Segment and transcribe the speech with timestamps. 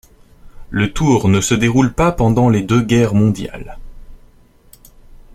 [0.71, 3.77] Le Tour ne se déroule pas pendant les deux guerres mondiales.